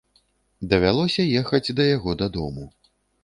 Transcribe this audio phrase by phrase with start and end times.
[0.71, 2.65] Давялося ехаць да яго дадому.